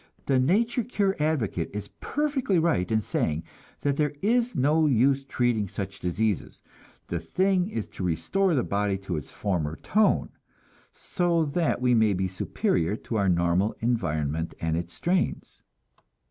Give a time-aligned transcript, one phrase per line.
[0.25, 3.43] The nature cure advocate is perfectly right in saying
[3.81, 6.63] that there is no use treating such diseases;
[7.05, 10.29] the thing is to restore the body to its former tone,
[10.91, 15.61] so that we may be superior to our normal environment and its strains.